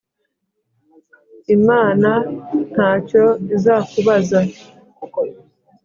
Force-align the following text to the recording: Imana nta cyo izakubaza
Imana 1.55 2.11
nta 2.71 2.91
cyo 3.07 3.25
izakubaza 3.55 4.39